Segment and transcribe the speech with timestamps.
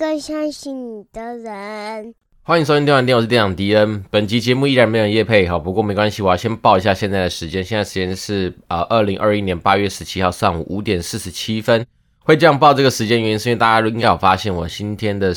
[0.00, 2.14] 更相信你的人。
[2.42, 4.02] 欢迎收听电玩店，我是店长迪恩。
[4.08, 7.62] 本集节目依然没有夜配，好，不过没关系，我要先报一下现在的时间。
[7.62, 11.86] 现在时间是呃二零二一年八月十七号上午五点四十七分。
[12.20, 15.34] 会这样报这个时间原因是因为大家应该有发现我今天的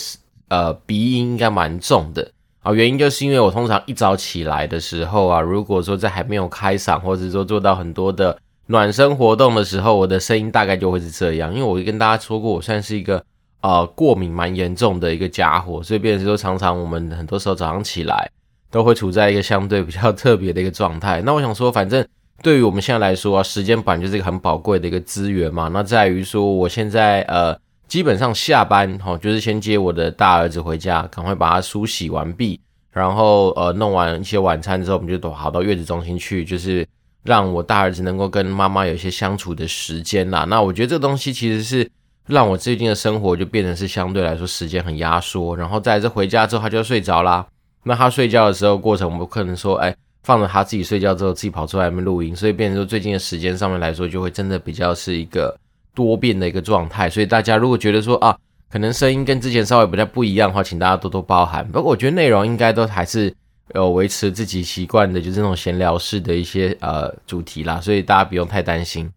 [0.47, 8.39] 呃鼻音应该蛮重的啊，原因就是因为我通常一早起来的时候啊，如果说在还没有开嗓，或者说做到很多的。
[8.67, 13.21] 暖身活动的时候，我的声音大概就会是这样，因为我跟大家说过，我算是一个
[13.63, 18.29] 呃过敏蛮严重的一个家伙，所以变成说常常我们很多时候早上起来
[18.69, 21.19] 都会处在一个相对比较特别的一个状态。
[21.25, 22.05] 那我想说，反正
[22.43, 25.69] 对于我们现在来说啊，时间本就是一个很宝贵的一个资源嘛。
[25.73, 32.59] 那在于说，我现在呃基本上下班齁，就是先接我的大儿子回家，赶快把他梳洗完毕，
[32.91, 36.85] 然后呃弄完一些晚餐之后，我们就都跑到月子中心去，就是。
[37.25, 40.43] 让我大儿子能够跟妈妈有一些相处的时间啦。
[40.49, 41.89] 那我觉得这个东西其实是
[42.27, 45.55] 让我最近的生活就变成是相对来说时间很压缩。
[45.55, 47.45] 然后在这回家之后，他就要睡着啦。
[47.83, 52.35] 那他睡觉的时候过程，我们可能说，哎，放着他自己睡觉之后自己跑出来面录音。
[52.35, 55.57] 所以变成说最近的时间上面来说，就会真的比较是一个
[55.93, 57.09] 多变的一个状态。
[57.09, 58.37] 所以大家如果觉得说啊，
[58.71, 61.67] 可能声音跟之前稍微比较不一样的话，请大家多多包涵。
[61.71, 63.33] 不过我觉得内容应该都还是。
[63.73, 69.09] 有维持自己习惯的，就是那种闲聊式的一些呃主题啦，所以大家不用太担心。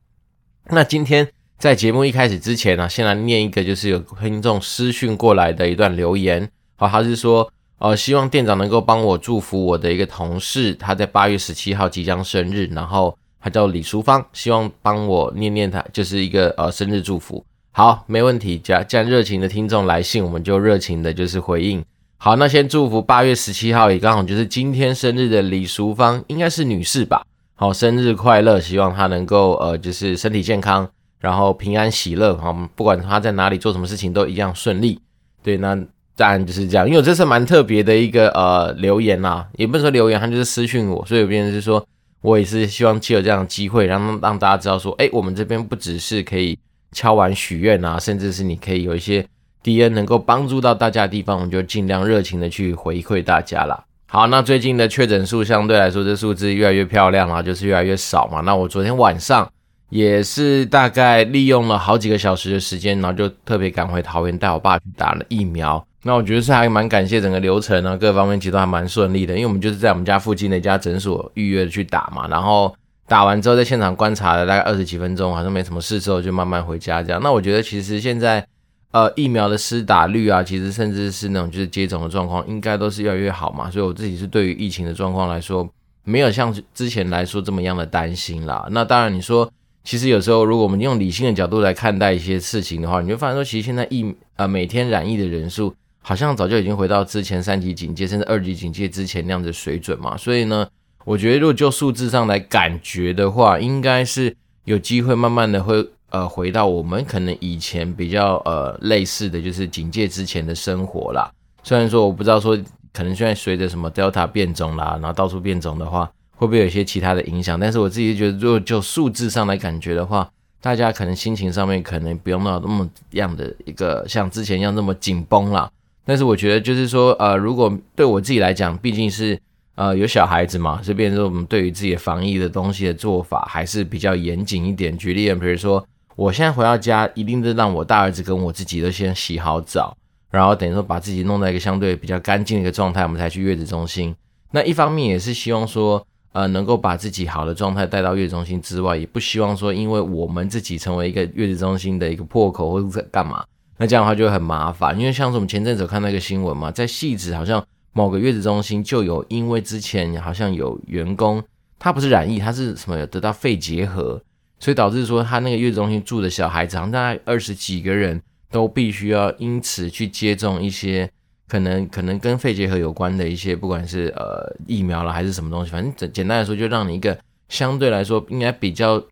[0.70, 6.46] 那今天在节目一开始之前呢、先来念一个就是有听众私讯过来的一段留言。
[6.76, 17.42] 好，他是说呃希望店长能够帮我祝福我的一个同事，他在八月十七号即将生日，然后他叫李淑芳，希望帮我念念他就是一个呃生日祝福。
[17.72, 21.82] 好，没问题，既然既然热情的听众来信，我们就热情的就是回应。
[22.18, 27.24] 好，那先祝福八月十七号也刚好就是今天生日的李淑芳，应该是女士吧？
[27.54, 28.60] 好，生日快乐！
[28.60, 30.86] 希望她能够呃，就是身体健康，
[31.26, 32.36] 然后平安喜乐。
[32.36, 35.00] 好，不管他在哪里做什么事情都一样顺利。
[35.42, 35.76] 对，那
[36.16, 36.86] 当然就是这样。
[36.86, 41.84] 因为我这是蛮特别的一个呃留言呐、也不是说留言，他就是私讯我，所以有别人是说
[42.22, 46.56] 我也是希望借有这样的机会，让让大家知道说，哎，我们这边不只是可以
[46.92, 49.26] 敲碗许愿啊，甚至是你可以有一些。
[49.62, 53.82] 迪恩能够帮助到大家的地方，我们就尽量热情的去回馈大家啦。
[54.06, 58.40] 好，那最近的确诊数相对来说，这数字越来越漂亮啊，就是越来越少嘛。
[58.42, 59.50] 那我昨天晚上
[59.88, 65.84] 也是大概利用了好几个小时的时间，然后就特别赶回桃园带我爸去打了疫苗。
[66.02, 72.74] 那我觉得是还蛮感谢整个流程啊，各方面其实都还蛮顺利的，因为我们就是在我们家附近的一家诊所预约去打嘛，然后
[73.06, 77.20] 打完之后在现场观察了大概二十几分钟，好像没什么事之后就慢慢回家这样。
[77.22, 78.46] 那我觉得其实现在。
[78.92, 83.70] 呃，疫苗的施打率啊，其实甚至是那种就是接种的状况，应该都是越来越好嘛。
[83.70, 85.68] 所以我自己是对于疫情的状况来说，
[86.04, 88.66] 没有像之前来说这么样的担心啦。
[88.70, 89.50] 那当然，你说
[89.86, 100.16] 其实有时候如果我们用理性的角度来看待一些事情的话，你会发现说，其实现在疫呃每天染疫的人数好像早就已经回到之前三级警戒甚至二级警戒之前那样的水准嘛。
[100.16, 100.68] 所以呢，
[101.04, 105.88] 我觉得如果就数字上来感觉的话，应该是有机会慢慢的会。
[106.10, 111.28] 呃，回到我们可能以前比较呃类似的就是警戒之前的生活啦。
[111.64, 112.56] 虽然说我不知道说
[112.92, 117.58] 可能现在随着什么 Delta 变种啦，然后到处变种的话，会不会有一些其他的影响？
[117.58, 120.30] 但是我自己觉得，如果就数字上来感觉的话，
[120.60, 125.68] 大家可能心情上面可能不用到那么样的一个像之前一样那么紧绷啦。
[126.04, 129.36] 但是我觉得就是说，呃，如果对我自己来讲，毕竟是
[129.74, 134.96] 呃有小孩子嘛，所以变说我们对于自己的防疫的东西的做法还是比较严谨一点。
[134.96, 135.86] 举例，比如说。
[136.16, 139.94] 我现在回到家，一定是让我大儿子跟我自己都先洗好澡，
[140.30, 144.16] 然后等于说把自己弄在一个相对比较干净的一个状态，我们才去月子中心。
[144.52, 146.02] 那一方面也是希望说，
[146.36, 153.42] 呃，能够把自己好的状态带到月子中心之外，也不希望说，因为我们自己成为一个月子中心的一个破口或者干嘛，
[153.78, 155.00] 那这样的话就很麻烦。
[155.00, 161.42] 因为像是我们前阵子看到一个新闻嘛，在汐止好像某个月子中心就有，因为之前好像有员工
[161.78, 164.20] 他不是染疫，他是什么得到肺结核。
[164.58, 171.10] 所以导致说，他那个月子中心住的小孩子，好像大概二十几个人都必须要因此去接种一些
[171.48, 179.02] 可能可能跟肺结核有关的一些，不管是呃疫苗了还是什么东西，反正简简单来说，就让你一个相对来说应该比较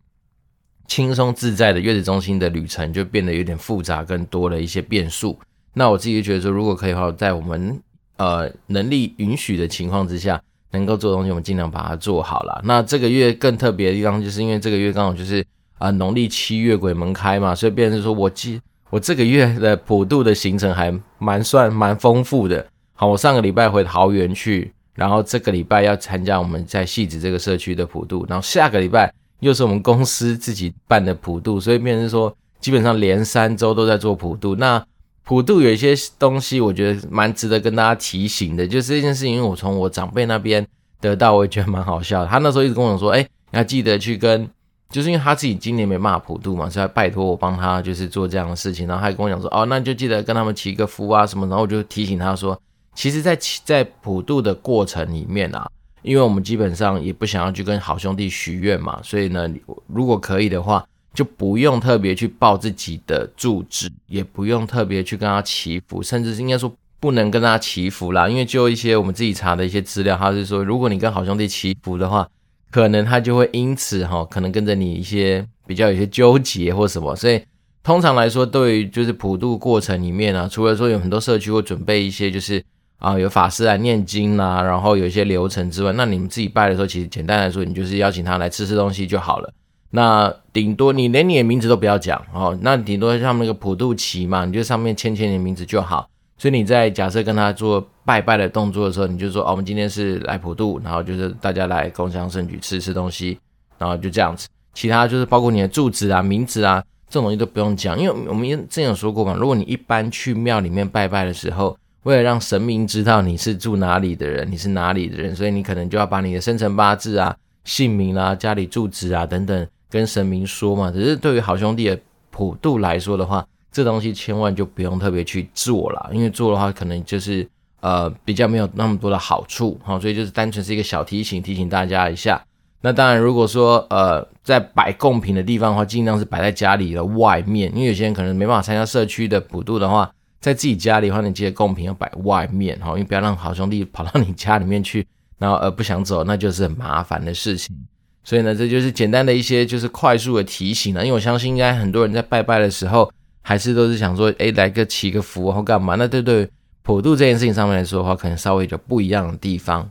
[0.87, 5.39] 轻松自在的月子中心的旅程，就变得有点复杂，更多的一些变数。
[5.75, 7.81] 那我自己就觉得说，如果可以的话，在我们
[8.17, 10.41] 呃能力允许的情况之下。
[10.75, 12.61] 能够做的东西，我们尽量把它做好了。
[12.65, 15.47] 那这个月更特别的地方，就是因为这个月刚好就是
[15.79, 18.61] 啊农历七月鬼门开嘛，所以变成说我记
[18.91, 22.65] 我这个月的普渡的行程还蛮算蛮丰富的。
[22.93, 34.55] 好，我上个礼拜回桃园去，然后这个礼拜要参加我们在戏子这个社区的普渡，然后下个礼拜又是我们公司自己办的普渡，所以变成说基本上连三周都在做普渡。
[34.55, 34.81] 那
[35.25, 40.65] 普渡有一些东西，我觉得蛮值得跟大家提醒的，就是这件事情，因为我从我长辈那边
[41.01, 42.25] 得到，我也觉得蛮好笑。
[42.25, 44.49] 他那时候一直跟我说，哎，你要记得去跟。
[44.95, 52.57] 就是因为他自己今年没骂普渡嘛，所以他拜托我帮他就是做这样的事情，然后他还跟我讲说，哦，那就记得跟他们祈个福啊什么，然后我就提醒他说，
[52.95, 55.69] 其实在，在在普渡的过程里面啊，
[56.03, 59.53] 因为我们基本上也不想要去跟好兄弟许愿嘛，所以呢，
[59.89, 72.29] 如果可以的话，就不用特别去报自己的住址，也不用特别去跟他祈福，甚至是应该说不能跟他祈福啦，因为就一些我们自己查的一些资料，他是说，如果你跟好兄弟祈福的话。
[72.75, 77.41] 可能他就会因此哈，可能跟着你一些比较有些纠结或什么，所以
[77.85, 82.61] 通常来说，对于就是普渡过程里面啊，除了说有很多社区会准备一些就是
[82.99, 89.55] 啊有法师来念经啦，然后有一些流程之外，那你们自己拜的时候，其实简单来说，你就是邀请他来吃吃东西就好了。
[89.91, 96.09] 那顶多你连你的名字都不要讲哦，那顶多像那个普渡旗嘛，你就上面签签你的名字就好。
[96.45, 103.39] 所以你在假设跟他做拜拜的动作的时候，你就说哦，我们今天是来普渡，然后就是大家来共襄盛举，吃吃东西，
[103.79, 104.47] 然后就这样子。
[104.75, 120.91] 其他就是包括你的住址啊、名字啊这种东西都不用讲，因为我们之前有说过嘛，如果你一般去庙里面拜拜的时候，为了让神明知道你是住哪里的人，你是哪里的人，所以你可能就要把你的生辰八字啊、姓名啊、家里住址啊等等跟神明说嘛。
[120.91, 121.99] 只是对于好兄弟的
[122.31, 123.43] 普渡来说的话，
[123.75, 127.45] 这东西千万就不用特别去做了，因为做的话可能就是
[127.81, 132.41] 呃比较没有那么多的好处，好，所以就是单纯是一个小提醒，提醒大家一下。
[132.83, 140.09] 那当然，如果说呃在摆贡品的地方的话，尽量是摆在家里的外面，因为有些人可能没办法参加社区的普渡的话，
[140.41, 145.05] 在自己家里的话，你记得贡品要摆外面，哈，因为不要让好兄弟跑到你家里面去，
[145.39, 147.77] 然后呃不想走，那就是很麻烦的事情。
[148.23, 153.11] 所以呢，这就是简单的一些就是快速的提醒了，因为我相信应该很多人在拜拜的时候。
[153.47, 155.97] 还是都是想说，哎，来个祈个福或干嘛？
[155.97, 156.49] 那对对，
[156.81, 159.87] 普渡这件事情上面来说的话，可能稍微有不一样的地方。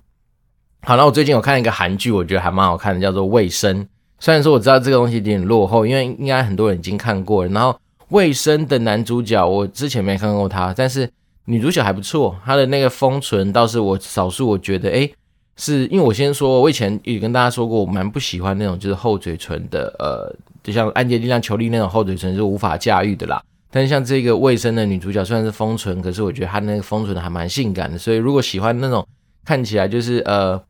[0.81, 3.83] 好，那我最近有看一个韩剧，我觉得还蛮好看的，叫做《卫生》。
[4.19, 7.51] 虽然说我知道这个东西有点落后，因为应该很多人已经看过了。
[7.51, 7.69] 然后
[8.09, 11.07] 《卫生》的男主角我之前没看过他，但是
[11.45, 15.07] 女主角还不错，他的那个丰唇倒是我少数我觉得，哎，
[15.57, 20.35] 是因为我先说，我以前也跟大家说过，我蛮不喜欢那种就是厚嘴唇的，呃。
[20.63, 23.44] 就像安洁莉娜·裘莉那种厚嘴唇是无法驾驭的啦。
[23.69, 27.98] 但是像这个卫生的女主角虽然是封唇，可是我觉得她那个封唇还蛮性感的。
[27.98, 29.06] 所以如果喜欢那种
[29.44, 30.62] 看起来就是呃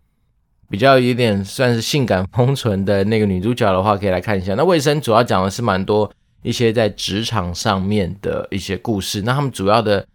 [0.70, 4.56] 比较有点算是性感封唇的那个女主角的话，可以来看一下。
[4.56, 6.10] 那卫生主要讲的是蛮多
[6.44, 9.22] 一些在职场上面的一些故事。
[9.24, 10.08] 那他们主要的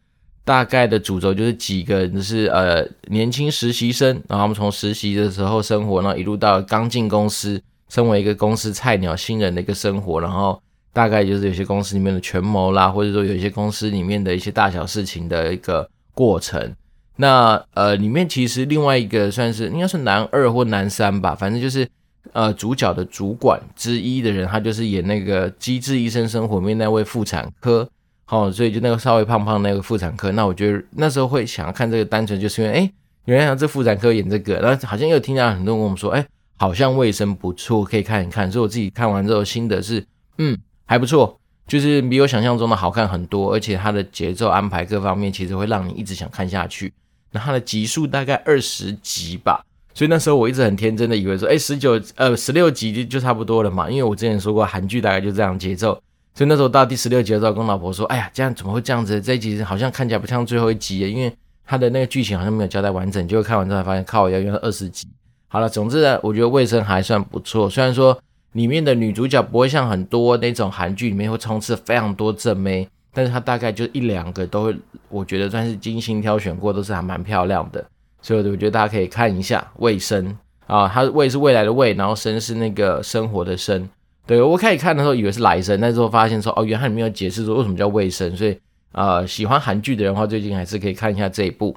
[0.45, 7.63] 大概的主轴就是几个就是呃年轻实习生，然后他们从实习的时候生活，然后一路到刚进公司。
[7.89, 10.61] 身为一个公司菜鸟新人的一个生活，然后
[10.93, 16.75] 大概就是有些公司里面的权谋啦，或者说有一些公司里面的一些大小事情的一个过程。
[17.17, 21.89] 那呃，里面其实另外一个算是应该是男二或男三吧，反正就是
[22.33, 27.89] 呃主角的主管之一的人，他就是演那个《机智医生生活》里面那位妇产科，
[28.25, 30.31] 好，所以就那个稍微胖胖那个妇产科。
[30.33, 32.93] 那我觉得那时候会想要看这个，单纯就是因为哎，
[33.25, 36.27] 原来这妇产科演这个，然后好像又听到很多人跟我们说，哎。
[36.59, 38.51] 好像卫生不错，可以看一看。
[38.51, 40.05] 所以我自己看完之后心得是，
[40.39, 46.93] 嗯，还不错，就是比我想象中的好看很多，而且它的节奏安排各方面其实会让你一直想看下去。
[47.33, 56.01] 那它的集数大概二十集吧，所以那时候我一直很天真的以为说，哎，十九呃十六集就就差不多了嘛，因为我之前说过韩剧大概就这样节奏。
[56.35, 59.21] 所以那时候到第十六集的时候，跟老婆说，哎呀，这样怎么会这样子？
[59.21, 61.33] 这一集好像看起来不像最后一集，因为
[61.67, 63.27] 它的那个剧情好像没有交代完整。
[63.27, 65.09] 结果看完之后才发现，靠，要用到二十集。
[65.51, 67.71] 好了，总之呢，我觉得卫生还算不错。
[67.71, 68.19] 虽然说
[68.53, 74.77] 里面的女主角不会像很多那种韩剧里面会充斥非常多正妹，但是她大概就一两个都会，
[75.09, 77.83] 我觉得算是精心挑选过，都是还蛮漂亮的。
[78.21, 80.37] 所以我觉得大家可以看一下卫生
[80.67, 83.89] 啊，它未是未来的未，然后生是那个生活的生。
[84.27, 88.37] 对，我开始看的时候以为是来生，但是我发现说哦，原来里面有解释说为什么叫卫生。
[88.37, 88.59] 所以
[88.93, 91.75] 呃，喜欢韩剧的人话，最近还是可以看一下这一部。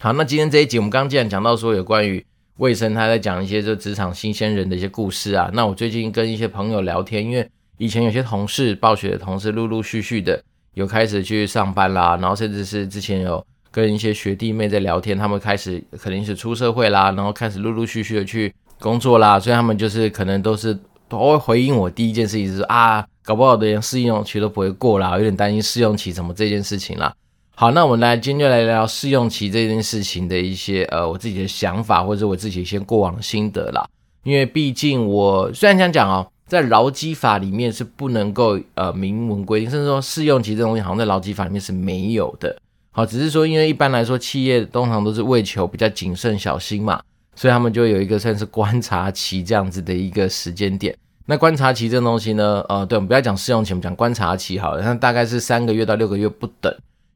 [0.00, 2.22] 好，那今天这一集我们刚既然讲到说有关于。
[2.58, 5.50] 未生他在讲一些就职场新鲜人的一些故事啊。
[5.52, 10.42] 那我最近跟一些朋友聊天，因为以前有些同事，暴雪的同事，陆陆续续的
[10.74, 27.12] 有开始去上班啦，然后甚至是之前有跟一些学弟妹在聊天，他们开始肯定是出社会啦，然后开始陆陆续续的去工作啦，所以他们就是可能都是都会回应我第一件事情是啊，搞不好的连试用期都不会过啦，有点担心试用期什么这件事情啦。
[27.56, 33.88] 好，那我们来今天就来聊试用期这件事情的一些呃我自己的想法，或者我自己一些过往心得啦。
[34.24, 42.56] 因为毕竟我虽然想讲哦，在劳基法里面是不能够呃明文规定，甚至说试用期这东西好像在劳基法里面是没有的。
[42.90, 47.00] 好，只是说因为一般来说企业通常都是为求比较谨慎小心嘛，
[47.36, 50.92] 所以他们就有一个算是观察期这样子的一个时间点。
[51.26, 56.74] 那观察期这东西呢，呃，对，我们不要讲试用期，我们讲观察期好了，那大概是三个月到六个月不等。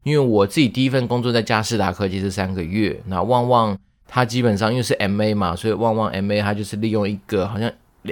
[0.08, 7.70] 因为我自己第一份工作在佳士达科技是三个月，那旺旺它基本上因为是 MA 嘛，所以旺旺 MA 它就是利用一个好像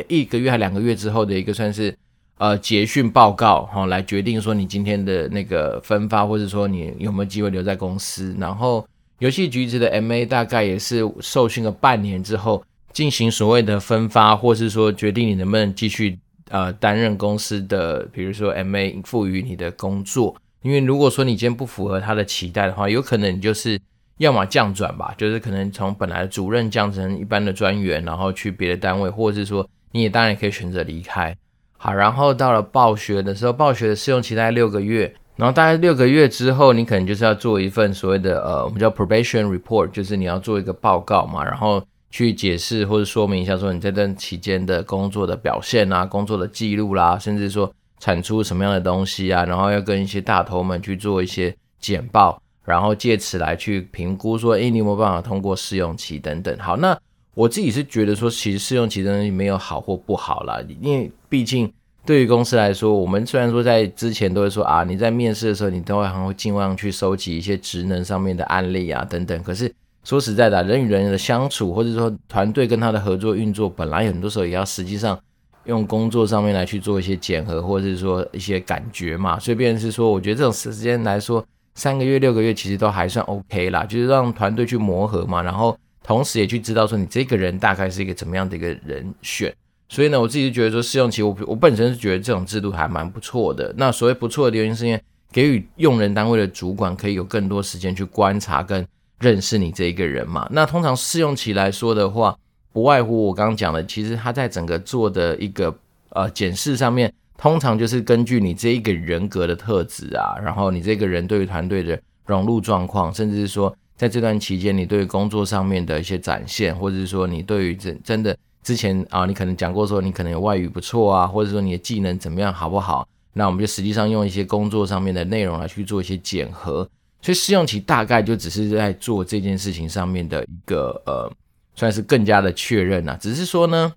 [0.09, 1.97] 一个月还两个月之后的一个算是
[2.37, 8.37] 呃结训报告哈、哦，来决定说你今天的那个分发，或者说你有没有机会留在公司。
[8.39, 8.87] 然后
[9.21, 12.63] 游戏局子的 MA 大概也是受训了半年之后
[12.93, 16.19] 进行所谓的分发，或是说决定你能不能继续
[16.51, 20.37] 呃担任公司的，比如说 MA 赋予你的工作。
[20.67, 23.81] 因为如果说你今天不符合他的期待的话，有可能你就是
[24.19, 31.37] 要么降转吧，就是可能从本来的主任降成一般的专员，然后去别的单位，或者是说你也当然可以选择离开。
[31.79, 41.81] 好，然后到了暴雪的时候，暴雪的试用期大概六个月，然后大概六个月之后，你可能就是要做一份所谓的呃，我们叫 probation report，就是你要做一个报告嘛，然后
[42.11, 47.73] 去解释或者说明一下说你这段期间的工作的表现啊，工作的记录啦，甚至说。
[47.99, 49.45] 产出什么样的东西啊？
[49.45, 56.57] 然后要跟一些大头们去做一些简报，然后借此来去评估说，诶，你有没有办法通过试用期等等。
[56.59, 56.99] 好，那
[57.35, 61.73] 我自己是觉得说，其实试用期的东西没有好或不好啦，因为毕竟
[62.05, 69.43] 对于公司来说，我们虽然说在之前都会说啊，你在面试的时候，你都会还会尽量去收集一些职能上面的案例啊等等。
[69.43, 69.73] 可是
[70.05, 75.19] 说实在的，人与人的相处，或者说团队跟他的合作运作，本来很多时候也要实际上。
[75.67, 81.45] 用工作上面来去做一些检核，或者是说一些感觉嘛，所以变成是说，我觉得这种时间来说，
[81.75, 89.55] 三个月、六个月其实都还算 OK 啦，就是让团队去磨合嘛，然后同时也去知道说你这个人大概是一个怎么样的一个人选。
[89.89, 93.73] 所以呢，我自己就觉得说试用期，我我本身是觉得这种制度还蛮不错的。
[93.77, 98.85] 那所谓不错的原因是因为给予用人单位的主管可以有更多时间去观察跟
[99.21, 100.49] 认识你这一个人嘛。
[100.51, 102.37] 那通常试用期来说的话，
[102.77, 105.75] 不外乎我刚刚讲的，其实他在整个做的一个
[106.11, 123.09] 呃检视上面，通常就是根据你这一个人格的特质啊，然后你这个人对于团队的融入状况，甚至是说在这段期间你对于工作上面的一些展现，或者是说你对于真真的之前啊，你可能讲过说你可能有外语不错啊，或者说你的技能怎么样好不好？
[123.33, 126.87] 那我们就实际上用一些工作上面的内容来去做一些检核，
[127.23, 131.33] 所以试用期大概就只是在做这件事情上面的一个呃。
[131.77, 133.93] 算是更加的确认呐，只是说呢，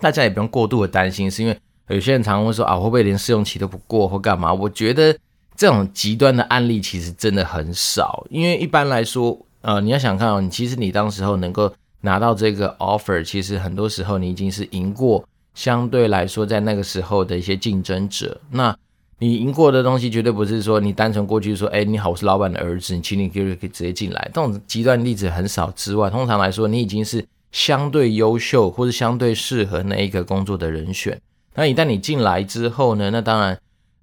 [0.00, 1.56] 大家也不用过度的担心，是因为
[1.88, 4.52] 有些人常常会说啊，会不会连试用期都不过或干嘛？
[4.52, 5.16] 我觉得
[5.54, 18.76] 这种极端的案例其实真的很少，因为一般来说，呃，你要想看哦，你其实你当时候能够拿到这个 offer，其实很多时候你已经是赢过相对来说在那个时候的一些竞争者，那。
[19.20, 24.30] 你赢过的东西绝对不是说你单纯过去说，哎，你好，我是老板的儿子，你请你可以直接进来。
[24.34, 31.18] 这种极端例子很少之外，通常来说，你已经是相对优秀或者相对适合那一个工作的人选。
[31.54, 33.56] 那一旦你进来之后呢，那当然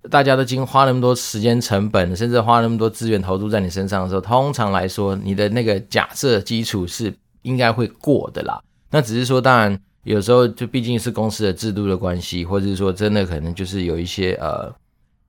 [0.09, 8.59] 大家都经花那么多时间成本，甚至花那么多资源投入在你身上的时候，通常来说，你的那个假设基础是应该会过的啦。
[8.89, 14.73] 那只是说，当然有时候就毕竟是公司的制度的关系，或者是说真的可能就是有一些呃。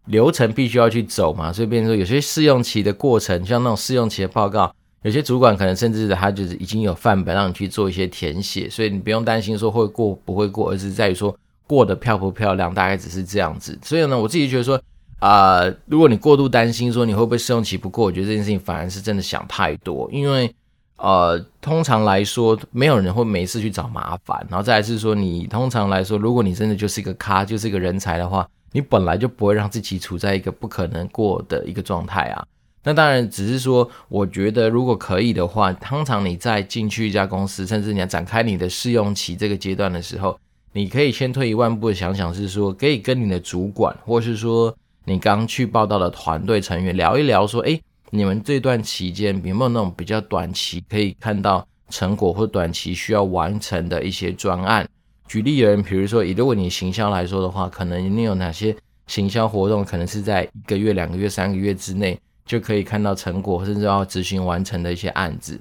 [0.07, 11.33] 流程必须要去走嘛，所以变成说有些试用期的过程，像那种试用期的报告，有些主管可能甚至他就是已经有范本让你去做一些填写，所以你不用担心说会过不会过，而是在于说
[11.69, 13.79] 过得漂不漂亮，大概只是这样子。
[13.83, 14.81] 所以呢，我自己觉得说
[15.21, 20.53] 啊、如果你过度担心说你会不会试用期不过，我觉得这件事情反而是真的想太多，因为
[20.97, 28.45] 呃，通常来说没有人会没事去找麻烦，然后再来是说你通常来说，如果你真的就是一个咖，就是一个人才的话。
[28.73, 32.45] 你本来就不会让自己处在一个不可能过的一个状态啊。
[32.85, 40.37] 那当然，只是说，我觉得如果可以的话，通常你在进去一家公司，甚至你要展开你的试用期这个阶段的时候，
[40.73, 44.75] 你可以先退一万步想想，是说可以跟你的主管，或是说
[45.05, 54.88] 你刚去报道的团队成员聊一聊，说，诶，你们这段期间有没有那种比较短期可以看到成果，或短期需要完成的一些专案？
[55.33, 65.59] 举例而言，比如说，以如果你行销来说的话，可能你有哪些行销活动，可能是在一个月、两个月、三个月之内就可以看到成果，甚至要执行完成的一些案子。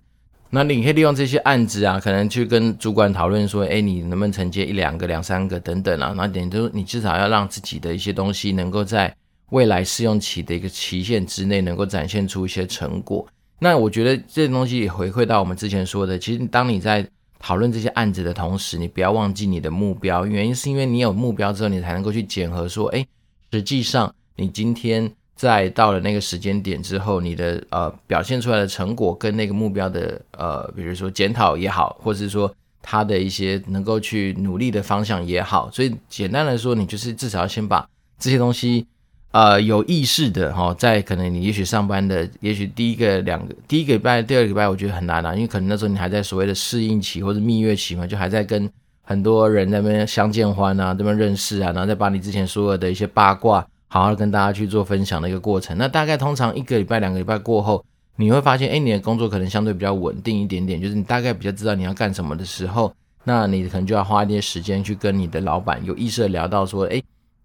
[0.50, 6.14] 那你可以利用这些案子啊，可能去跟主管讨论说，哎，你能不能承接一两个、两三个等等啊？
[6.18, 9.16] 那点都你至少要让自己的一些东西能够在
[9.52, 13.26] 未来试用期的一个期限之内，能够展现出一些成果。
[13.58, 17.08] 那我觉得这东西也回馈到我们之前说的，其实当你在
[17.42, 20.26] 讨论这些案子的同时，你不要忘记你的目标。
[20.26, 23.06] 原因是因为你有目标之后，你才能够去检核说，哎，
[23.52, 35.70] 实际上你今天在到了那个时间点之后，你的呃表现出来的成果跟那个目标的呃，比如说检讨也好，或者是说他的一些能够去努力的方向也好。
[35.72, 37.88] 所以简单来说，你就是至少要先把
[38.20, 38.86] 这些东西。
[39.32, 48.70] 呃，有意识的哈，在可能你也许上班的，也许第一个两个第一个礼拜、第二个礼拜，我觉得很难啊，因为可能那时候你还在所谓的适应期或者蜜月期嘛，就还在跟
[49.04, 55.78] 很多人在那边相见欢啊，这边认识啊，然后再把你之前所有的一些八卦，好好跟大家去做分享的一个过程。
[55.78, 57.86] 那大概通常一个礼拜、两个礼拜过后，
[58.18, 67.02] 你会发现，哎，你的工作可能相对比较稳定一点点，就是你大概比较知道你要干什么的时候，那你可能就要花一点时间去跟你的老板有意识的聊到说，哎。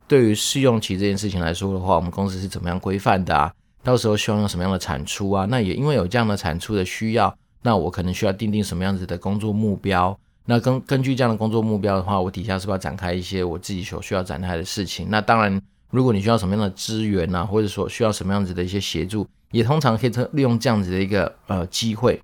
[0.08, 3.52] 对于试用期这件事情来说的话，我们公司是怎么样规范的啊？
[3.82, 5.46] 到时候希望用什么样的产出啊？
[5.48, 10.18] 那也因为有这样的产出的需要，那我可能需要定定什么样子的工作目标？
[10.44, 15.08] 那根根据这样的工作目标的话，我底下是不是要展开一些我自己所需要展开的事情？
[15.10, 15.60] 那当然，
[15.90, 22.20] 如果你需要什么样的资源啊，或者说需要什么样子的一些协助，也通常可以利用这样子的一个呃机会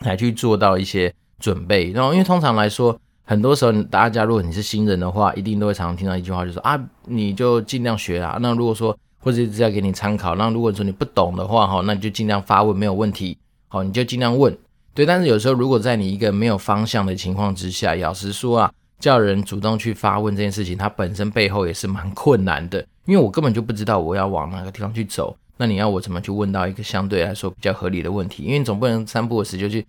[0.00, 1.90] 来去做到一些准备。
[1.92, 2.98] 然后，因为通常来说，
[3.30, 8.36] 很多时候，大家如果你是新人的话，一定都会常常听到一句话，就是说啊，你就尽量学啊。
[8.40, 13.38] 那如果说或者是要给你参考，那如果说你不懂的话，哈，那你就尽量发问，没有问题。
[13.68, 14.52] 好，你就尽量问。
[14.94, 25.36] 对，但是有时候如果在你一个没有方向的情况之下，老实说啊，叫人主动去发问这件事情，它本身背后也是蛮困难的，因为我根本就不知道我要往哪个地方去走。
[25.56, 28.42] 那你要我怎么去问到一个相对来说比较合理的问题？
[28.42, 29.86] 因为总不能三不五时就去。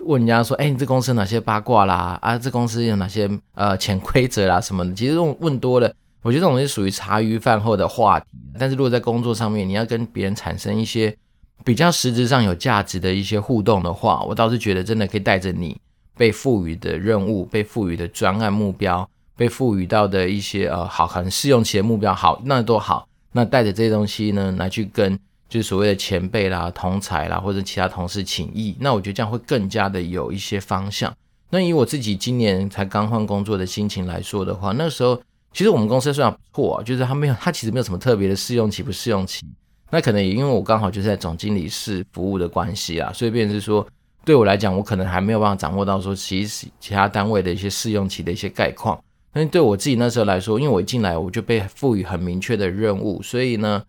[0.00, 2.18] 问人家说，哎，你这公司哪些八卦啦？
[2.20, 4.92] 啊，这公司有哪些呃潜规则啦什么的？
[4.94, 8.26] 其实这种问多了，我觉得这种是属于茶余饭后的话题。
[8.58, 11.16] 但是如果在工作上面，你要跟别人产生一些
[11.64, 15.80] 比较实质上有价值的一些互动的话，我倒是觉得真的可以带着你
[16.16, 25.18] 被赋予的任务、被赋予的专案目标、被赋予到的一些呃好很试用期的目标，好，那都好，那带着这些东西呢，来去跟。
[25.54, 31.16] 就是所谓的前辈啦、同才啦，或者其他同事请益，那我觉得这样会更加的有一些方向。
[31.48, 35.16] 那以我自己今年才刚换工作的心情来说的话，那时候
[35.52, 39.46] 其实我们公司虽然不错啊，就是他没有，他其实没有什么特别的试用期不试用期。
[39.90, 43.86] 那可能也因为我刚好就是在总经理室服务的关系啊，所以变是说
[44.24, 49.00] 对我来讲，我可能还没有办法掌握到说其实其他单位的一些试用期的一些概况。
[49.32, 53.80] 但是对我自己那时候来说，因为我一进来我就被赋予很明确的任务，所以呢。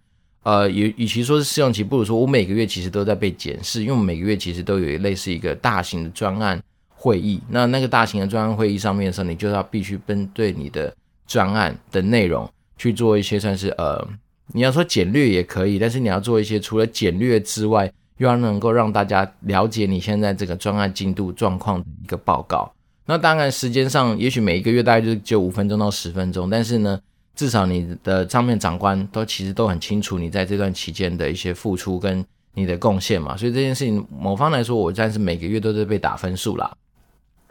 [0.45, 7.41] 呃，与与其说是试用期，不如说我每个月其实都在被检视，因为我每个月其实都有一类似一个大型的专案会议。
[7.49, 14.07] 那那个大型的专案会议上面的时候，你就要必须针对你的专案的内容去做一些算是呃，
[14.53, 22.71] 你要说简略也可以，但是你要做一些除了简略之外，又要能够让大家了解你现在这个专案进度状况的一个报告。
[23.07, 26.99] 那当然时间上，也许每一个月大概就就五分钟到十分钟，但是呢。
[27.35, 36.73] 至少你的上面长官都其实都很清楚你在这段期间的一些付出跟你的贡献嘛，所以这件事情某方来说，我暂时每个月都在被打分数啦。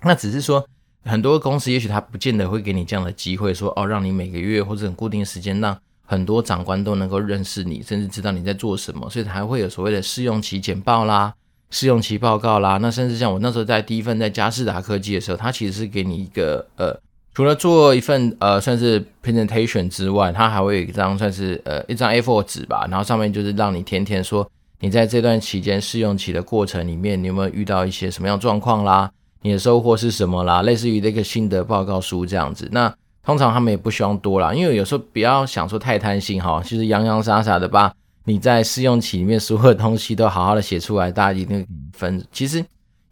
[0.02, 0.66] 那只是说
[1.04, 11.34] 很多公司也许他不见得会给你这样的机会，说哦，让你每个月或者很固定时间，让很多长官都能够认识你，甚至知道你在做什么，所以还会有所谓的试用期简报啦、
[11.70, 12.78] 试用期报告啦。
[12.78, 16.98] 那甚至像我那时候在第一份在佳士达科技的时候，他其实是给你一个呃。
[17.34, 29.10] 除了做一份呃算是 presentation 之外，它还会有一张算是呃一张 A4 纸吧，然后上面就是让你填填说你在这段期间试用期的过程里面，你有没有遇到一些什么样状况啦，
[29.42, 32.68] 你的收获是什么啦，类似于那个心得报告书这样子。
[32.70, 32.94] 那
[33.24, 37.92] 通常他们也不希望多啦，因为有时候不要想说太贪心哈，其实洋洋洒洒的把
[38.26, 42.24] 你在试用期里面所有的东西都好好的写出来，大家一定分。
[42.30, 42.64] 其实。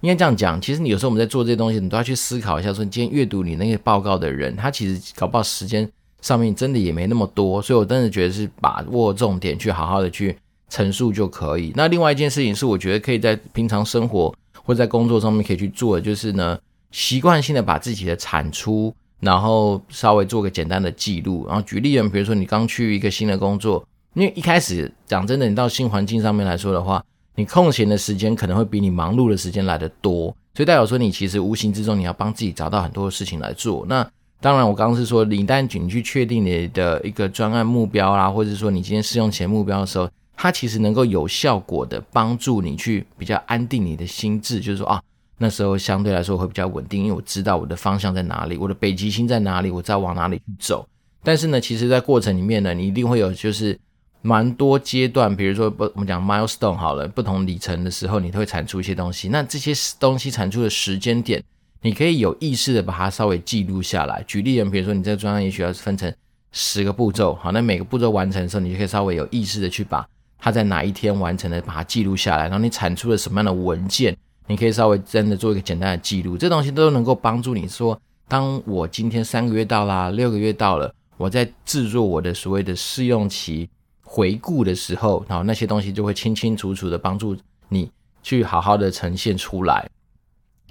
[0.03, 5.89] 应该这样讲，其实你有时候我们在做这些东西，你都要去思考一下，说你今天阅读你那个报告的人，他其实搞不好时间
[6.21, 10.37] 上面真的也没那么多，所以我真的觉得是把握重点去好好的去
[10.69, 11.73] 陈述就可以。
[11.77, 14.35] 那另外一件事情是，我觉得可以在平常生活
[14.65, 16.59] 或在工作上面可以去做的，就是呢，
[16.91, 21.47] 习惯性的把自己的产出，然后稍微做个简单的记录。
[21.47, 27.05] 然后举例，比如说你刚去一个新的工作，因为一开始讲真的，你到新环境上面来说的话。
[27.35, 33.87] 你空闲的时间可能会比你忙碌的时间来得多，所以代表说你其实无形之中你要帮自己找到很多的事情来做。
[33.89, 34.07] 那
[34.39, 45.01] 当然，我刚刚是说，你单仅去确定你的一个专案目标啦，或者说你今天试用前目标的时候，它其实能够有效果的帮助你去比较安定你的心智，就是说啊，
[45.39, 50.87] 那时候相对来说会比较稳定，因为我知道我的方向在哪里，我的北极星在哪里，我在往哪里去走。
[51.23, 53.79] 但是呢，其实在过程里面呢，你一定会有就是。
[54.23, 59.29] 蛮多阶段，比如说不，我们讲 milestone 好了，不同里程的时候，你都会产出一些东西。
[59.29, 61.43] 那这些东西产出的时间点，
[61.81, 64.25] 你可以有意识的把它稍微记录下来。
[64.27, 66.13] 举例人，比如说你这个专案也许要分成
[66.53, 70.07] 十个步骤，好，那每个步骤完成的时候，你就可以稍微有意识的去把
[70.39, 72.45] 它在哪一天完成的，把它记录下来。
[72.45, 76.39] 然后你产出了什么样的文件，你可以稍微真的做一个简单的记录。
[76.39, 83.69] 这东西都能够帮助你说，当我今天三个月到啦，六个月到了，我在制作我的所谓的试用期
[84.13, 87.35] 回顾的时候，然后那些东西就会清清楚楚的帮助
[87.71, 87.91] 你
[88.23, 89.89] 去好好的呈现出来。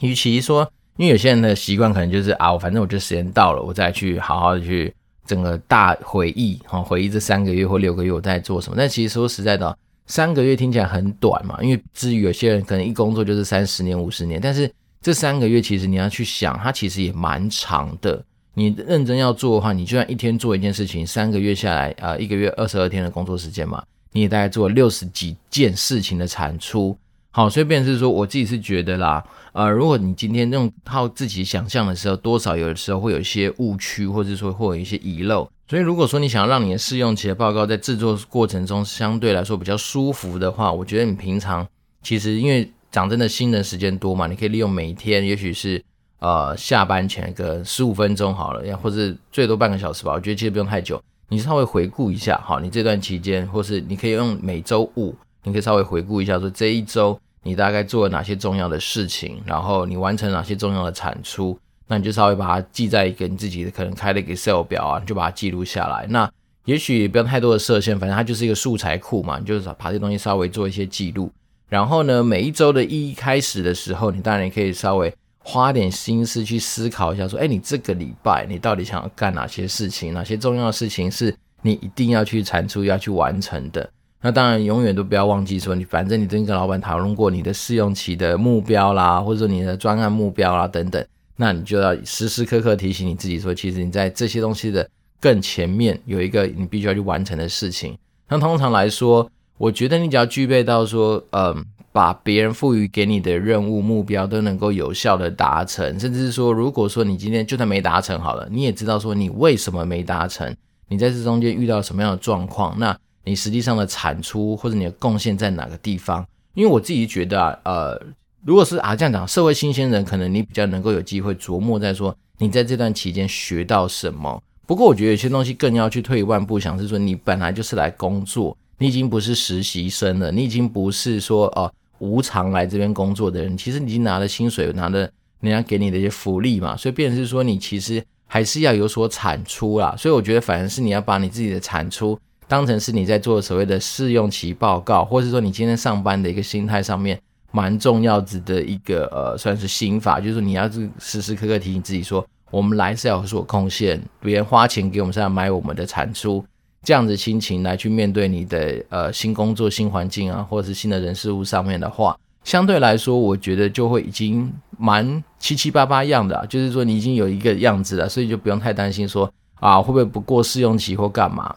[0.02, 4.94] 与其说，因为有些人的习惯可能就是啊，我反正我就时间到了，我再去好好的去
[5.26, 8.76] 整个大回忆，哈，回忆这三个月或六个月我在做什么。
[8.78, 9.76] 但其实说实在的，
[10.06, 18.24] 三个月听起来很短嘛，因为至于有些人可能一工作就是三十年、五十年，但是这三个月其实你要去想，它其实也蛮长的。
[18.54, 26.98] 你认真要做的话，你就算一天做一件事情，三个月下来，啊、一个月二十二天的工作时间嘛，你也大概做六十几件事情的产出。
[27.34, 35.50] 好，所以变成是说，我自己是觉得啦，呃，如果你今天用靠自己想象的时候，多少有的时候会有一些误区，或者说会有一些遗漏。
[35.70, 41.66] 所以如果说你想要让你的试用期的报告在制作过程中相对来说比较舒服的话，我觉得你平常
[42.04, 45.82] 其实因为讲真的，新人时间多嘛，你可以利用每一天，也许是
[46.22, 50.14] 呃下班前个十五分钟好了，或者最多半个小时吧。
[50.14, 55.14] 我觉得其实不用太久，你稍微回顾一下，好，你这段期间，或是你可以用每周五。
[55.44, 61.58] 你可以稍微回顾一下，说这一周你大概做了哪些重要的事情，然后你完成哪些重要的产出，
[61.88, 66.06] 那你就稍微把它记在一个你自己的可能开了一个 Excel 表啊，你就把它记录下来。
[66.10, 66.30] 那
[66.66, 71.32] 也许也不用太多的设限，反正它就是一个素材库嘛，你就是把这东西稍微做一些记录。
[71.68, 75.12] 然后呢，每一周的一开始的时候，你当然也可以稍微
[75.44, 80.14] 花点心思去思考一下，说，哎，你这个礼拜你到底想要干哪些事情？
[80.14, 83.90] 哪些重要的事情是你一定要去产出、要去完成的？
[84.22, 91.04] 那当然，永远都不要忘记说，你反正你跟跟老板讨论过你的试用期的目标啦，或者说你的专案目标啦等等，
[91.38, 94.88] 那你就要时时刻刻提醒你自己说，其实你在这些东西的
[95.20, 97.98] 更前面有一个你必须要去完成的事情。
[98.30, 99.28] 那通常来说，
[99.58, 110.56] 我觉得你只要具备到说，嗯，把别人赋予给你的任务目标都能够有效的达成，甚至是说，如果说你今天就算没达成好了，你也知道说你为什么没达成，
[110.88, 112.98] 你在这中间遇到什么样的状况，那。
[113.24, 116.26] 你实际上的产出或者你的贡献在哪个地方？
[116.56, 118.02] 因为我自己觉得啊，呃，
[118.44, 124.42] 如果是啊这样讲，社会新鲜人可能你比较能够有机会琢磨在说你在这段期间学到什么。
[124.66, 131.72] 不过我觉得有些东西更要去退一万步想，是说你本来就是来工作，你已经不是实习生了，你已经不是说哦、
[132.02, 135.08] 无偿来这边工作的人，其实你已经拿了薪水，拿了
[135.40, 139.96] 人家给你的一些福利嘛，所以变成是说你其实还是要有所产出啦。
[139.96, 142.20] 所以我觉得反而是你要把你自己的产出。
[142.48, 147.18] 当成是你在做所谓的试用期报告，或是说你今天上班的一个心态上面
[147.52, 156.44] 蛮重要子的一个呃，算是心法，就是说你要是时时刻刻提醒自己说，我们来是要有所贡献，别人花钱给我们是要买我们的产出，
[156.84, 171.56] 这样子心情来去面对你的呃新工作、新环境啊，或者是新的人事物上面的话，相对来说，我觉得就会已经蛮七七八八样的，就是说你已经有一个样子了，所以就不用太担心说啊会不会不过试用期或干嘛。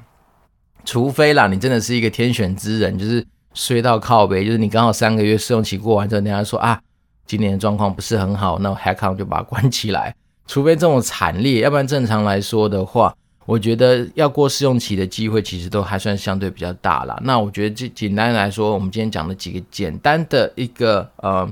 [0.85, 6.79] 除非啦，你真的是一个天选之人，就是衰到靠北，就是你刚好三个月试用期过完之后，人家说啊，
[7.27, 10.15] 今年的状况不是很好，那我 headcount 就把它关起来。
[10.47, 13.15] 除非这种惨烈，要不然正常来说的话，
[13.47, 17.19] 我觉得要过试用期的机会其实都还算相对比较大啦。
[17.25, 21.49] 那我觉得这简单来说，我们今天讲的几个简单的一个呃，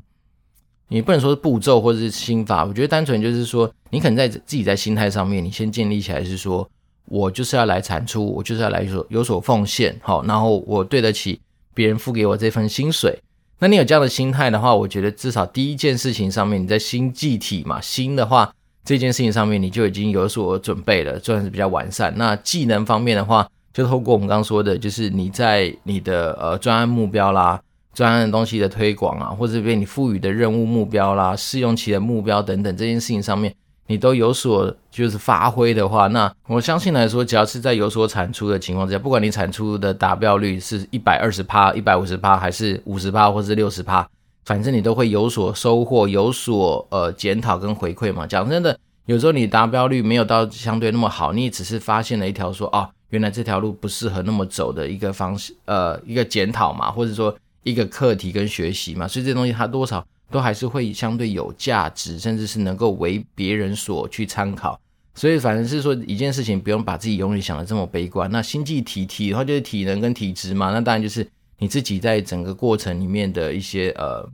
[0.89, 6.69] 你不能说是步骤或者是心法，我觉得单纯就是说，你可能在自己在心态上面，你先建立起来是说。
[7.07, 11.39] 我就是要来产出，我就是要来有有所奉献，好，然后我对得起
[11.75, 13.19] 别人付给我这份薪水。
[13.59, 22.13] 那你有这样的心态的话，我觉得至少第一件事情上面，你在心技体嘛，心的话，这件事情上面你就已经有所准备了，算是比较完善。
[22.17, 27.61] 那技能方面的话，就透过我们刚刚说的，就是你在你的呃专案目标啦、
[27.95, 33.55] 专案的东西的推广啊，或者被你赋予的任务目标啦、试用期的目标等等这件事情上面。
[33.89, 44.09] 你都有所就是发挥的话，那我相信来说，只要是在有所产出的情况之下，不管你产出的达标率是一百二十趴、一百五十趴，还是五十趴，或是六十趴，
[44.45, 48.27] 反正你都会有所收获，有所呃检讨跟回馈嘛。
[48.27, 60.05] 讲真的，有时候你达标率没有到相对那么好，你只是发现了一条说哦，原来这条路不适合那么走的一个方式，呃，一个检讨嘛，或者说一个课题跟学习嘛，所以这东西它多少。
[60.31, 64.81] 都还是会相对有价值，甚至是能够为别人所去参考。
[65.15, 68.31] 所以，反正是说一件事情，不用把自己永远想的这么悲观。
[68.31, 70.73] 那心计体体的话，就是体能跟体质嘛。
[70.73, 71.29] 那当然就是
[71.63, 74.29] 你自己在整个过程里面的一些呃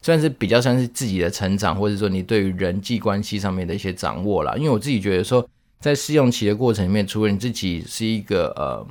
[0.00, 4.54] 算是比较算是自己的成长，或者说你对于人际关系上面的一些掌握啦。
[4.56, 5.46] 因为我自己觉得说，
[5.78, 8.86] 在试用期的过程里面，除了你自己是一个呃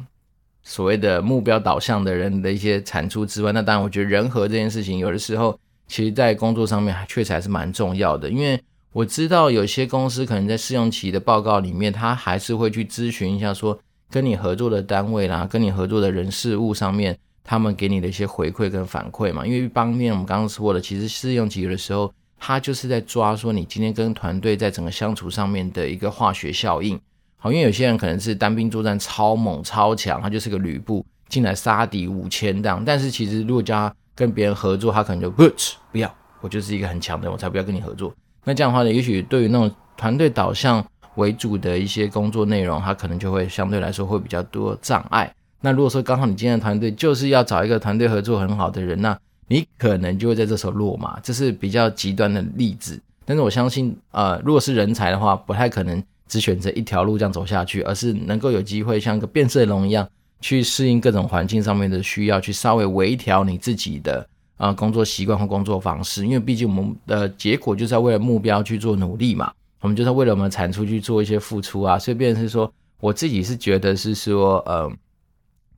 [0.61, 8.29] 所谓的目标导向的人的一些产出之外，那当然我觉得人和这件事情，有的时候其实在工作上面还确实还是蛮重要的。
[8.29, 8.61] 因为
[8.93, 13.79] 我知道有些公司可能在试用期的报告里面，他还是会去咨询一下说，
[14.11, 17.17] 跟你合作的单位啦，跟你合作的人事物上面。
[17.49, 26.99] 他们给你的一些回馈跟反馈嘛，因为一方面我们刚刚说的，其实试用期的时候，他就是在抓说你今天跟团队在整个相处上面的一个化学效应。
[27.37, 35.43] 好，因为有些人可能是单兵作战超猛超强，他就是个吕布进来杀敌五千这样，但是其实如果叫他跟别人合作，他可能就不
[35.91, 38.13] 不要，我就是一个很强的人，我才不要跟你合作。
[38.43, 40.85] 那这样的话呢，也许对于那种团队导向
[41.15, 45.33] 为主的一些工作内容，他可能就会相对来说会比较多障碍。
[45.61, 49.17] 那如果说刚好你今天的团队就是要找一个团队合作很好的人，那
[49.47, 52.99] 你可能就会在这时候落马，这是比较极端的例子。
[53.25, 60.07] 但是我相信，呃，如果是人才的话，不太可能只选择一条路这样走下去，而是能够有机会像个变色龙一样
[60.39, 64.25] 去适应各种环境上面的需要，去稍微微调你自己的
[64.57, 66.25] 呃工作习惯或工作方式。
[66.25, 71.99] 因为毕竟我们的结果就是要为了目标去做努力嘛，我们就是为了我们产出去做一些付出啊。
[71.99, 74.89] 所以，变成是说，我自己是觉得是说，呃。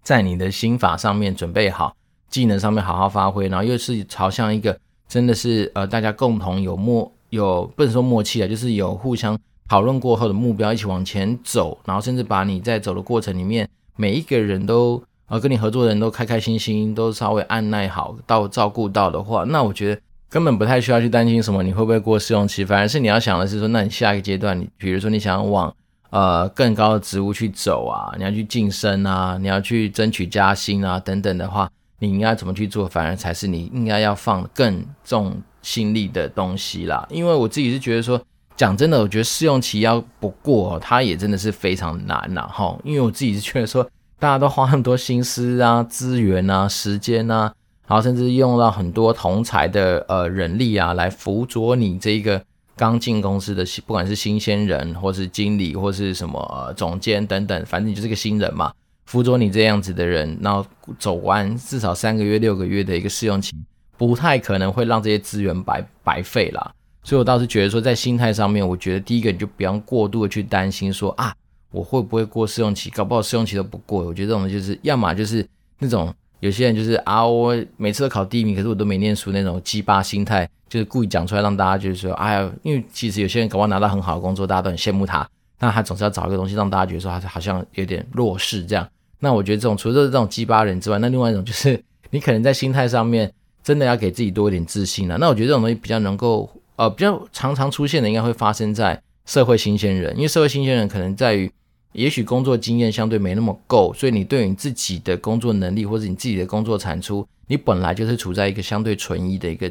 [0.03, 1.95] 在你的心法上面准备好，
[2.29, 9.37] 技能上面好好发挥，然后又是朝向一个真的是呃大家共同有默有不能说默契啊，就是有互相
[9.69, 25.73] 讨论过后的目标一起往前走，然后甚至把你在走的过程里面每一个人都呃跟你合作的人都开开心心，都稍微按耐好到照顾到的话，那我觉得根本不太需要去担心什么你会不会过试用期，反而是你要想的是说，那你下一个阶段，你比如说你想往。
[26.11, 37.07] 呃，更高的职务去走啊，你要去晋升啊，你要去争取加薪啊，等等的话，你应该怎么去做，反而才是你应该要放更重心力的东西啦。
[37.09, 38.21] 因为我自己是觉得说，
[38.57, 42.77] 讲真的，我觉得试用期要不过，它也真的是非常难呐，哈。
[42.83, 47.53] 因为我自己是觉得说，大家都花很多心思啊、资源啊、时间啊，
[47.87, 52.43] 然后甚至用到很多同才的呃人力啊，来辅佐你这个。
[52.75, 58.73] 刚进公司的，不管是新鲜人，或是经理，或是什么、总监等等，反正你就是个新人嘛。
[59.05, 60.65] 辅佐你这样子的人，那
[60.97, 63.55] 走完至少三个月、六个月的一个试用期，
[63.97, 66.73] 不太可能会让这些资源白白费啦。
[67.03, 71.35] 所以我倒是觉得说，在心态上面，我觉得第一个你就不要过度的去担心说啊，
[71.71, 72.89] 我会不会过试用期？
[72.89, 74.05] 搞不好试用期都不过。
[74.05, 75.45] 我觉得这种就是，要么就是
[75.79, 76.13] 那种。
[76.41, 85.27] 有些人就是啊，我每次都考第一名，可是我都没念书那种鸡巴心态，就是故意讲出来让大家就是说，哎呀，因为其实有些人搞不好拿到很好的工作，大家都很羡慕他，
[85.59, 88.87] 但他总是要找一个东西让大家觉得说他好像有点弱势这样。
[89.19, 93.31] 那我觉得这种除了这种鸡巴人之外，那另外一种就是你可能在心态上面
[93.63, 95.19] 真的要给自己多一点自信了。
[95.19, 101.51] 那我觉得这种东西比较能够呃比较常常出现的，应该会发生在社会新鲜人，因为社会新鲜人可能在于。
[101.93, 109.69] 也许工作经验相对没那么够，所以你对你自己的工作能力或者你自己的工作产出，你本来就是处在一个相对存疑的一个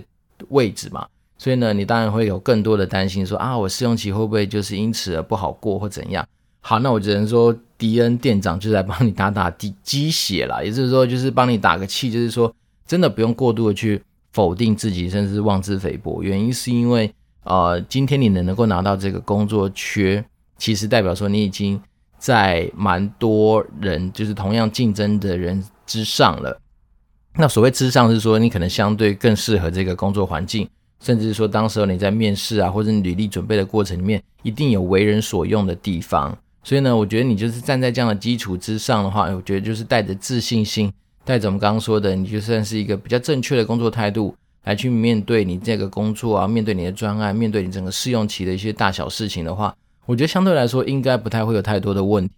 [0.49, 1.07] 位置嘛，
[1.39, 6.27] 所以呢，你当然会有更多的担心说，啊，我试用期会不会就是因此而不好过或怎样？
[6.61, 12.55] 好，那我只能说，迪恩店长就来帮你打打鸡鸡血啦，也就是说，就是帮你打个气，就是说，
[12.87, 14.03] 真的不用过度的去
[14.33, 16.23] 否定自己，甚至妄自菲薄。
[16.23, 17.11] 原因是因为，
[17.45, 20.23] 呃，今天你能能够拿到这个工作缺，
[20.59, 21.81] 其实代表说你已经。
[22.21, 26.61] 在蛮多人就是同样竞争的人之上了。
[27.35, 30.69] 那所谓之上是说，你可能相对更适合这个工作环境，
[31.01, 36.37] 甚至是说，当时候你在面试啊，或者履历准备的过程里面，一定有为人所用的地方。
[36.63, 40.93] 所以呢，我觉得你就是站在这样的基础之上的话，我觉得就是带着自信心，
[41.25, 49.75] 带着我们刚刚说的，你就算是一个比较正确的工作态度来去面对你这个工作啊，面对你的专案，面对你整个试用期的一些大小事情的话。
[50.07, 52.35] 我觉得相对来说应该不太会有太多的问题，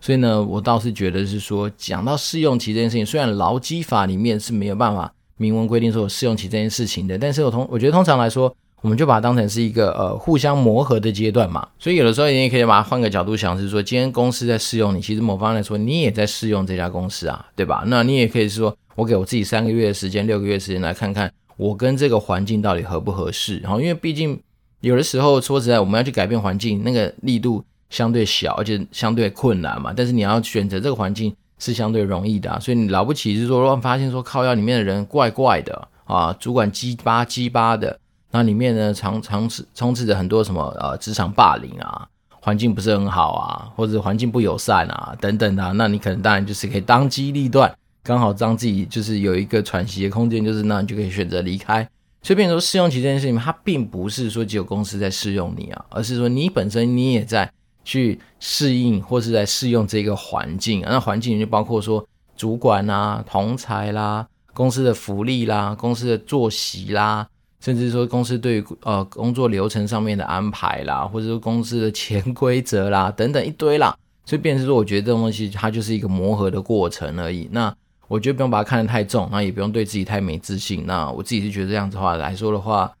[0.00, 11.68] 所以呢，我倒是觉得是说，讲到试用期这件事情，虽然劳基法里面是没有办法明文规定说有试用期这件事情的，但是我通我觉得通常来说，我们就把它当成是一个呃互相磨合的阶段嘛。
[11.78, 17.84] 所以有的时候你也可以把它换个角度想，是说今天公司在试用你，其实某方来说你也在试用这家公司啊，对吧？
[17.86, 24.40] 那你也可以说我给我自己三个月的时间、六个月时间来看看我跟这个环境到底合不合适，然后因为毕竟。
[24.84, 29.94] 有的时候说实在，我们要去改变环境，那个力度相对小，而且相对困难嘛。
[29.96, 37.98] 但是你要选择这个环境是相对容易的啊，所以你了不起是说，如果发现说靠腰里面的人怪怪的啊，主管鸡巴鸡巴的，
[38.32, 51.88] 那里面呢常常是充斥着很多什么呃职场霸凌啊，环境不是很好啊，或者环境不友善啊等等的啊，那你可能当然就是可以当机立断，刚好让自己就是有一个喘息的空间，就是那你就可以选择离开。
[52.24, 57.48] 所以变成说试用期这件事情，它并不是说只有公司在试用你啊，而是说你本身你也在
[57.84, 60.80] 去适应或是在试用这个环境。
[60.80, 67.28] 那环境就包括说主管啦、同才啦、公司的福利啦、公司的作息啦。
[67.60, 77.48] 甚至说公司对于呃工作流程上面的安排啦，或者说公司的潜规则啦等等一堆啦，所以变成说，我觉得这种东西它就是一个磨合的过程而已。
[77.52, 77.74] 那
[78.08, 80.84] 我觉得不用把它看得太重，那也不用对自己太没自信。
[80.86, 82.92] 那我自己是觉得这样子的话来说的话，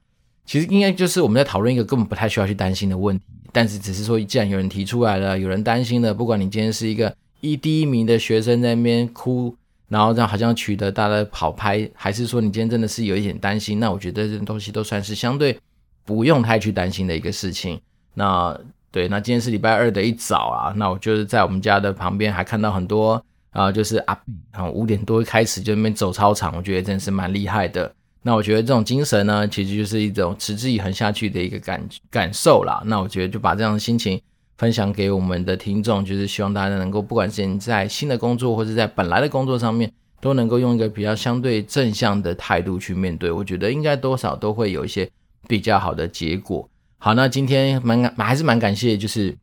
[0.44, 3.24] 其实应该就是我们在讨论一个根本不太需要去担心的问题。
[3.52, 9.56] 但是只是说，既然有人提出来了，有人担心了，不管你今天是一个一第一名的学生在那边哭。
[9.86, 13.78] 然后这样好像取得大家的好拍，还是说你今天真的是有一点担心？
[13.78, 15.56] 那我觉得这东西都算是相对
[16.04, 17.78] 不用太去担心的一个事情。
[18.14, 18.58] 那
[18.90, 23.22] 对，那今天是礼拜二的一早啊，那我就是在我们家的旁边还看到很多
[23.54, 27.90] 啊、就是阿比啊五点多开始就那边走操场，我觉得真的是蛮厉害的。
[28.20, 32.82] 那我觉得这种精神呢，其实就是一种持之以恒下去的一个感感受啦。
[32.84, 34.20] 那我觉得就把这样的心情。
[34.56, 43.32] 分享给我们的听众，就是希望大家能够，不管是你在新的工作，或者在本来的工作上面，都能够用一个比较相对正向的态度去面对。
[43.32, 45.10] 我觉得应该多少都会有一些
[45.48, 46.68] 比较好的结果。
[46.98, 49.36] 好，那今天蛮感还是蛮感谢，就是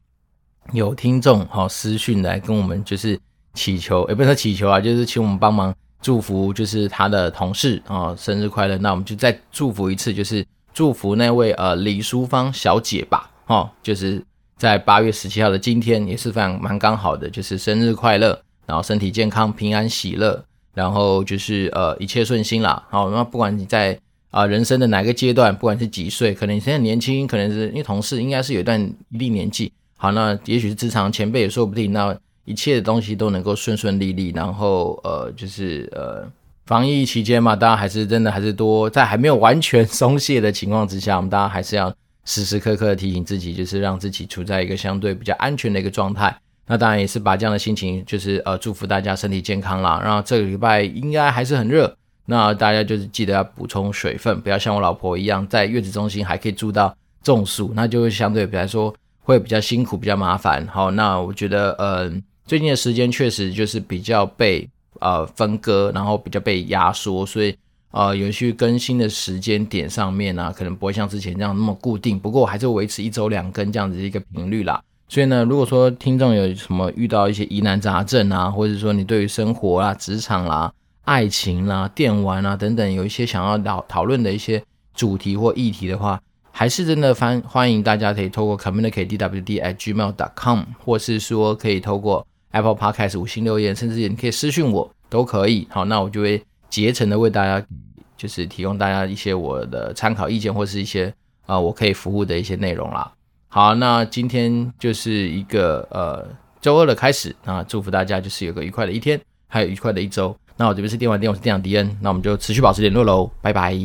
[0.71, 3.19] 有听众哈私讯来跟我们就是
[3.53, 8.77] 祈求，也不是祈求啊，就是请我们帮忙祝福，就是他的同事啊生日快乐。
[8.77, 14.23] 那我们就再祝福一次，就是祝福那位呃李淑芳小姐吧，哦，就是。
[14.57, 22.85] 在八月十七号的今天也是非常蛮刚好的，就是生日快乐，然后身体健康、平安喜乐，然后就是呃一切顺心啦。
[22.91, 23.97] 好，那不管你在
[24.29, 29.73] 啊、呃、人生的哪个阶段，不管是几岁，可能你现在年轻，可能是因为同事应该是有一段一定年纪。
[29.97, 31.91] 好，那也许是职场前辈也说不定。
[31.91, 32.15] 那
[32.51, 36.29] 一切的东西都能够顺顺利利，然后呃就是呃
[36.65, 41.91] 防疫期间嘛，大家还是真的还是多在还没有完全松懈的情况之下，我们大家还是要。
[42.23, 46.33] 时时刻刻提醒自己，就是让自己处在一个相对比较安全的一个状态。
[46.67, 49.99] 那当然也是把这样的心情，就是呃祝福大家身体健康啦。
[50.03, 51.91] 然后这个礼拜应该还是很热，
[52.27, 60.65] 那大家就是记得要补充水分，不要像我老婆一样在月子中心还可以住到中暑，那就会相对比来说会比较辛苦，比较麻烦。
[60.67, 62.07] 好，那我觉得呃
[62.45, 67.55] 最近的时间确实就是比较被呃分割，然后比较被压缩，所以。
[67.93, 74.81] 呃，有些更新的时间点上面呢、啊，可能不会像之前这样那么固定，不过我还是维持一周两更这样子一个频率啦。
[75.09, 80.73] 所以呢，如果说听众有什么遇到一些疑难杂症啊，或者说你对于生活啊、职场啦、啊、
[81.03, 86.17] 爱情啦、啊、电玩啊等等，有一些想要讨讨论的一些主题或议题的话，
[86.49, 95.67] 还是真的欢欢迎大家可以透过 communicate dwd at gmail dot com 或是说可以透过 Apple Podcast 五星留言，甚至你可以私讯我都可以。
[95.69, 96.41] 好，那我就会。
[96.71, 97.67] 竭诚的为大家，
[98.15, 101.13] 就是提供大家一些我的参考意见，或是一些
[101.45, 103.11] 啊、我可以服务的一些内容啦。
[103.49, 106.25] 好，那今天就是一个呃
[106.61, 110.33] 周二的开始，那祝福大家就是有个愉快的一天，还有愉快的一周。
[110.55, 113.77] 那我这边是电玩店，我是店长迪恩，那我们就持续保持联络喽，拜拜。